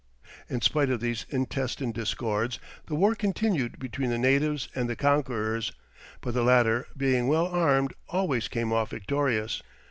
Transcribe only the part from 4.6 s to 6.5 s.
and the conquerors, but the